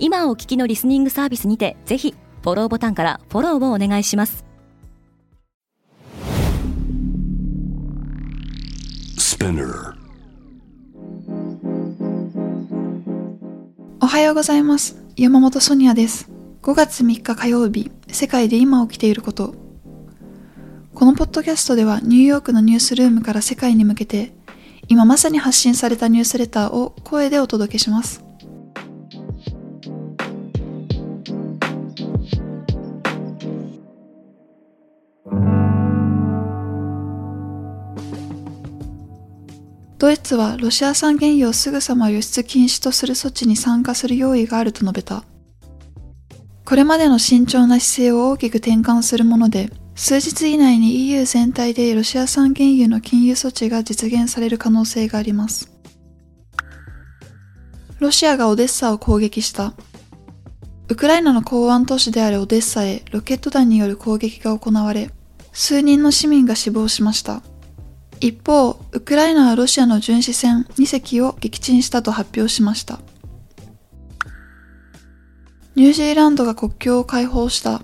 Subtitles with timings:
[0.00, 4.44] 今お聞きのリスニングサービスにてぜひフォローボタンからフォローをお願いします。
[14.00, 15.02] おはようございます。
[15.16, 16.30] 山本ソニアです。
[16.62, 19.54] 5月3日火曜日世界で今起きていること。
[20.94, 24.32] このポッドキャストではニューヨークのニュースルームから世界に向けて
[24.88, 28.27] 今まさに発信されたニュースレターを声でお届けします
[39.98, 45.24] ドイツはロシア産原油をすぐさま輸出禁止とする措置に参加する用意があると述べた。
[46.64, 55.68] これまでの慎重な姿勢を大きく転換するもので、数日以内に EU 全体でロシア産原油の禁輸措置が実現される可能性があります。
[57.98, 59.72] ロシアがオデッサを攻撃した。
[60.88, 65.10] ウクライナの港湾都市であるオデッサへロケット弾による攻撃が行われ、
[65.52, 67.42] 数人の市民が死亡しました。
[68.20, 72.98] 一方、ウクライナはロシアの巡視船2隻を撃沈したと発表しました。
[75.76, 77.82] ニュージーランドが国境を開放した。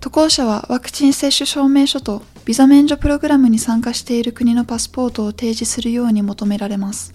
[0.00, 7.12] 渡航者はワクチン接種証明書とビザ免除プログラムに参加している国のパスポートを提示するように求められます。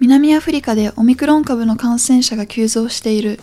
[0.00, 3.40] 南アフリカでオミクロン株の感染者が急増している。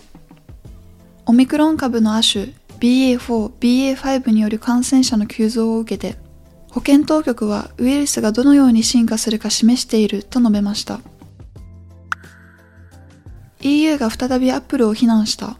[1.26, 2.48] オミクロン株の亜種
[2.84, 6.18] BA4、BA5 による感染者の急増を受けて、
[6.70, 11.00] 保健当局はウイルスがどのように進化するか示していると述べました。
[13.62, 15.56] EU が再びアップルを非難した。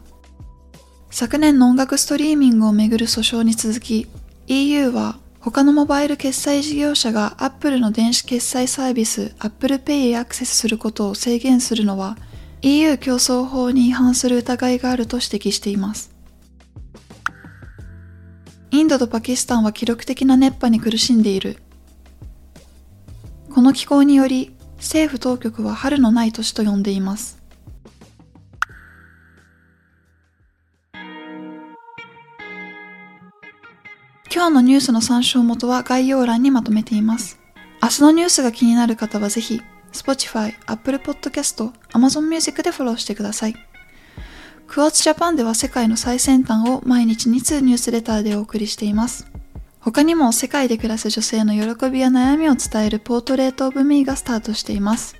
[1.09, 4.07] 昨年の音楽ストリーミングをめぐる訴訟に続き、
[4.45, 12.19] EU は他のモバイル決済事業者が Apple の電子決済サービス Apple Pay へアクセスすることを制限するのは
[12.61, 16.14] EU 競争法に違反する疑いがあると指摘しています。
[18.75, 21.57] インドとパキスタンは記録的な熱波に苦しんでいる。
[23.53, 27.41] この気候により政府当局は春のない年と呼んでいます。
[34.29, 37.39] 今日のニュースの参照元は概要欄にまとめています。
[37.81, 39.61] 明日のニュースが気になる方はぜひ、
[39.93, 43.55] Spotify、Apple Podcast、Amazon Music でフォローしてください。
[44.67, 49.27] クワーツジャパンでは世界の最先端を毎日2通ニュースレターでお送りしています。
[49.79, 55.15] 他にも世界で暮らす女性の喜びや悩みを伝えるポートレートオブミーがスタートしています。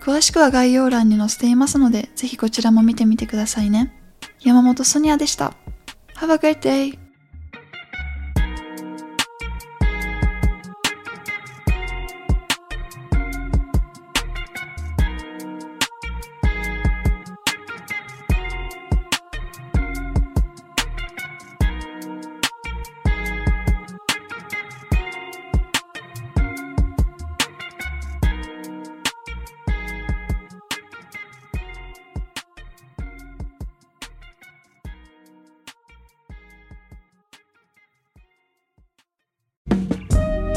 [0.00, 3.94] 詳しくは概要欄に載せていますので、ぜひこちらも見てみてくださいね。
[4.40, 5.54] 山本ソニアでした。
[6.16, 7.07] Have a great day!